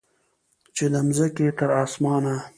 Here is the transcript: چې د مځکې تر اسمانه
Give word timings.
چې 0.75 0.85
د 0.93 0.95
مځکې 1.07 1.47
تر 1.57 1.69
اسمانه 1.83 2.35